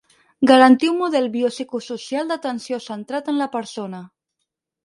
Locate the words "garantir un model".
0.51-1.27